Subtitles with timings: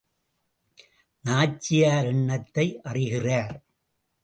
[1.25, 3.55] நாச்சியார் எண்ணத்தை அறிகிறார்.